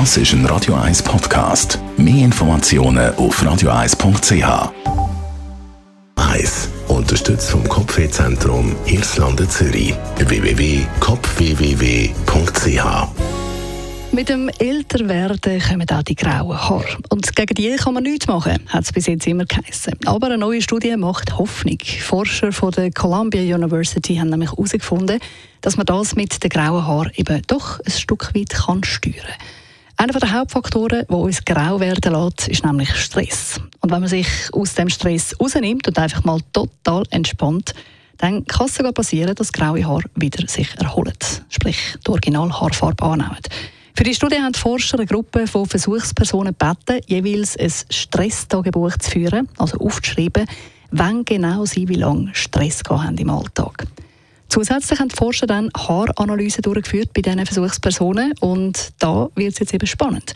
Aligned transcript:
Das 0.00 0.16
ist 0.16 0.32
ein 0.32 0.44
Radio 0.46 0.74
1 0.74 1.04
Podcast. 1.04 1.78
Mehr 1.96 2.24
Informationen 2.24 3.14
auf 3.14 3.40
radio1.ch. 3.40 4.72
1. 6.16 6.68
Unterstützt 6.88 7.48
vom 7.48 7.62
Kopfwehzentrum 7.68 8.74
Irlande 8.86 9.48
Zürich. 9.48 9.94
www.kopfwww.ch 10.18 11.24
mit 14.10 14.28
dem 14.28 14.48
Älterwerden 14.48 15.60
kommen 15.60 15.88
auch 15.90 16.02
die 16.02 16.16
grauen 16.16 16.56
Haare. 16.56 16.98
Und 17.10 17.34
gegen 17.34 17.54
die 17.54 17.76
kann 17.76 17.94
man 17.94 18.02
nichts 18.02 18.26
machen, 18.26 18.58
hat 18.68 18.84
es 18.84 18.92
bis 18.92 19.06
jetzt 19.06 19.26
immer 19.28 19.44
geheißen. 19.44 19.94
Aber 20.06 20.26
eine 20.26 20.38
neue 20.38 20.60
Studie 20.62 20.96
macht 20.96 21.38
Hoffnung. 21.38 21.78
Forscher 22.00 22.50
von 22.52 22.72
der 22.72 22.90
Columbia 22.90 23.54
University 23.54 24.16
haben 24.16 24.30
nämlich 24.30 24.50
herausgefunden, 24.50 25.20
dass 25.60 25.76
man 25.76 25.86
das 25.86 26.16
mit 26.16 26.42
den 26.42 26.48
grauen 26.48 26.84
Haaren 26.86 27.12
eben 27.14 27.42
doch 27.46 27.78
ein 27.80 27.92
Stück 27.92 28.34
weit 28.34 28.50
kann 28.50 28.82
steuern 28.82 29.14
kann. 29.14 29.63
Einer 29.96 30.12
der 30.12 30.32
Hauptfaktoren, 30.32 31.06
der 31.08 31.16
uns 31.16 31.44
grau 31.44 31.78
werden 31.78 32.12
lässt, 32.12 32.48
ist 32.48 32.64
nämlich 32.64 32.94
Stress. 32.96 33.60
Und 33.80 33.92
wenn 33.92 34.00
man 34.00 34.08
sich 34.08 34.28
aus 34.52 34.74
dem 34.74 34.88
Stress 34.88 35.36
rausnimmt 35.40 35.86
und 35.86 35.98
einfach 35.98 36.24
mal 36.24 36.40
total 36.52 37.04
entspannt, 37.10 37.74
dann 38.18 38.44
kann 38.44 38.66
es 38.66 38.74
sogar 38.74 38.92
passieren, 38.92 39.34
dass 39.34 39.52
graue 39.52 39.84
Haare 39.86 40.04
wieder 40.16 40.46
sich 40.48 40.68
erholen. 40.78 41.14
Sprich, 41.48 41.78
die 42.04 42.10
Originalhaarfarbe 42.10 43.04
annehmen. 43.04 43.38
Für 43.96 44.02
die 44.02 44.14
Studie 44.14 44.36
haben 44.36 44.52
die 44.52 44.58
Forscher 44.58 44.98
eine 44.98 45.06
Gruppe 45.06 45.46
von 45.46 45.66
Versuchspersonen 45.66 46.56
gebeten, 46.58 47.00
jeweils 47.06 47.56
ein 47.56 47.72
Stresstagebuch 47.90 48.96
zu 48.98 49.10
führen, 49.12 49.48
also 49.58 49.78
aufzuschreiben, 49.78 50.46
wann 50.90 51.24
genau 51.24 51.64
sie 51.64 51.88
wie 51.88 51.94
lange 51.94 52.34
Stress 52.34 52.82
haben 52.88 53.16
im 53.16 53.30
Alltag. 53.30 53.86
Zusätzlich 54.54 55.00
haben 55.00 55.08
die 55.08 55.16
Forscher 55.16 55.48
dann 55.48 55.68
Haaranalysen 55.76 56.62
durchgeführt 56.62 57.12
bei 57.12 57.22
diesen 57.22 57.44
Versuchspersonen 57.44 58.34
und 58.38 58.92
da 59.00 59.28
wird 59.34 59.54
es 59.54 59.58
jetzt 59.58 59.74
eben 59.74 59.88
spannend. 59.88 60.32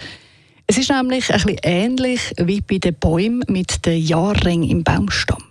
Es 0.67 0.77
ist 0.77 0.91
nämlich 0.91 1.33
ein 1.33 1.41
bisschen 1.41 1.61
ähnlich 1.63 2.33
wie 2.37 2.61
bei 2.61 2.79
den 2.79 2.97
Bäumen 2.97 3.45
mit 3.47 3.87
den 3.87 4.03
Jahrringen 4.03 4.69
im 4.69 4.83
Baumstamm. 4.83 5.45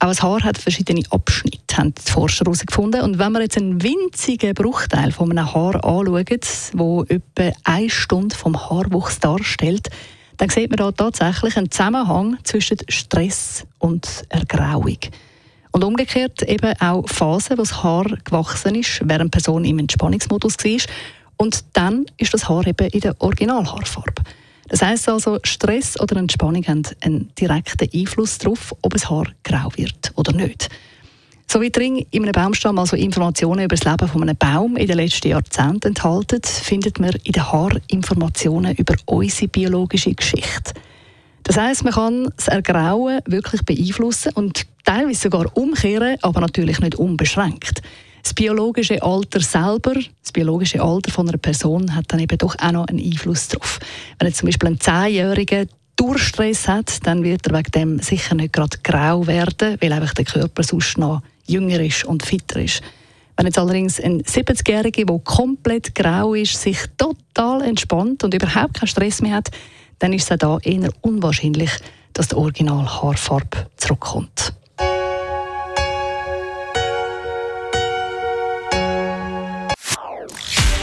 Auch 0.00 0.08
ein 0.08 0.20
Haar 0.20 0.42
hat 0.42 0.58
verschiedene 0.58 1.04
Abschnitte, 1.10 1.76
haben 1.76 1.94
die 1.94 2.10
Forscher 2.10 2.44
herausgefunden. 2.44 3.02
Und 3.02 3.20
wenn 3.20 3.30
man 3.30 3.42
jetzt 3.42 3.56
einen 3.56 3.80
winzigen 3.80 4.54
Bruchteil 4.54 5.12
von 5.12 5.30
einem 5.30 5.54
Haar 5.54 5.76
anschaut, 5.84 6.28
der 6.28 7.04
etwa 7.08 7.56
eine 7.62 7.88
Stunde 7.88 8.34
vom 8.34 8.68
Haarwuchs 8.68 9.20
darstellt, 9.20 9.90
dann 10.38 10.48
sieht 10.48 10.70
man 10.70 10.78
da 10.78 10.90
tatsächlich 10.90 11.56
einen 11.56 11.70
Zusammenhang 11.70 12.36
zwischen 12.42 12.78
Stress 12.88 13.64
und 13.78 14.24
Ergrauung. 14.28 14.98
Und 15.72 15.84
umgekehrt 15.84 16.42
eben 16.42 16.74
auch 16.80 17.08
Phasen, 17.08 17.58
wo 17.58 17.62
das 17.62 17.82
Haar 17.82 18.04
gewachsen 18.24 18.74
ist, 18.74 19.00
während 19.04 19.34
die 19.34 19.38
Person 19.38 19.64
im 19.64 19.78
Entspannungsmodus 19.78 20.58
war. 20.58 20.80
Und 21.38 21.64
dann 21.72 22.04
ist 22.18 22.34
das 22.34 22.48
Haar 22.48 22.66
eben 22.66 22.88
in 22.88 23.00
der 23.00 23.20
Originalhaarfarbe. 23.20 24.22
Das 24.68 24.82
heisst 24.82 25.08
also, 25.08 25.38
Stress 25.42 25.98
oder 26.00 26.16
Entspannung 26.16 26.64
haben 26.66 26.82
einen 27.00 27.34
direkten 27.34 27.88
Einfluss 27.92 28.38
darauf, 28.38 28.74
ob 28.82 28.94
ein 28.94 29.10
Haar 29.10 29.26
grau 29.42 29.70
wird 29.76 30.12
oder 30.14 30.32
nicht. 30.32 30.68
So 31.52 31.60
wie 31.60 31.70
drin 31.70 32.06
in 32.10 32.22
einem 32.22 32.32
Baumstamm 32.32 32.78
also 32.78 32.96
Informationen 32.96 33.64
über 33.64 33.76
das 33.76 33.84
Leben 33.84 34.08
von 34.08 34.22
einem 34.22 34.36
Baum 34.36 34.76
in 34.76 34.86
den 34.86 34.96
letzten 34.96 35.28
Jahrzehnten 35.28 35.88
enthalten, 35.88 36.40
findet 36.42 36.98
man 36.98 37.10
in 37.24 37.32
den 37.32 37.52
Haaren 37.52 37.82
Informationen 37.88 38.74
über 38.76 38.94
unsere 39.04 39.48
biologische 39.48 40.14
Geschichte. 40.14 40.72
Das 41.42 41.58
heisst, 41.58 41.84
man 41.84 41.92
kann 41.92 42.32
das 42.36 42.48
Ergrauen 42.48 43.20
wirklich 43.26 43.62
beeinflussen 43.66 44.32
und 44.32 44.64
teilweise 44.84 45.20
sogar 45.20 45.56
umkehren, 45.56 46.16
aber 46.22 46.40
natürlich 46.40 46.80
nicht 46.80 46.96
unbeschränkt. 46.96 47.82
Das 48.22 48.34
biologische 48.34 49.02
Alter 49.02 49.40
selber, 49.40 49.94
das 49.94 50.32
biologische 50.32 50.80
Alter 50.80 51.10
von 51.10 51.28
einer 51.28 51.38
Person 51.38 51.94
hat 51.94 52.04
dann 52.08 52.20
eben 52.20 52.38
doch 52.38 52.56
auch 52.58 52.72
noch 52.72 52.86
einen 52.86 53.04
Einfluss 53.04 53.48
darauf. 53.48 53.80
Wenn 54.18 54.28
jetzt 54.28 54.38
zum 54.38 54.46
Beispiel 54.46 54.68
ein 54.68 54.80
Zehnjähriger 54.80 55.66
Durchstress 55.96 56.68
hat, 56.68 57.04
dann 57.06 57.24
wird 57.24 57.46
er 57.46 57.58
wegen 57.58 57.70
dem 57.72 57.98
sicher 57.98 58.34
nicht 58.34 58.52
gerade 58.52 58.78
grau 58.82 59.26
werden, 59.26 59.76
weil 59.80 59.92
einfach 59.92 60.14
der 60.14 60.24
Körper 60.24 60.62
sonst 60.62 60.98
noch 60.98 61.22
jünger 61.46 61.80
ist 61.80 62.04
und 62.04 62.24
fitter 62.24 62.60
ist. 62.60 62.82
Wenn 63.36 63.46
jetzt 63.46 63.58
allerdings 63.58 64.00
ein 64.00 64.22
70-Jähriger, 64.22 65.04
der 65.04 65.18
komplett 65.20 65.94
grau 65.94 66.34
ist, 66.34 66.60
sich 66.60 66.78
total 66.96 67.62
entspannt 67.62 68.24
und 68.24 68.34
überhaupt 68.34 68.74
keinen 68.74 68.88
Stress 68.88 69.20
mehr 69.20 69.34
hat, 69.34 69.50
dann 69.98 70.12
ist 70.12 70.24
es 70.24 70.32
auch 70.32 70.36
da 70.36 70.58
eher 70.62 70.90
unwahrscheinlich, 71.00 71.70
dass 72.12 72.28
die 72.28 72.36
Original-Haarfarbe 72.36 73.66
zurückkommt. 73.76 74.54